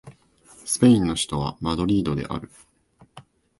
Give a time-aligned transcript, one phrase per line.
[0.65, 2.49] スペインの首都はマドリードである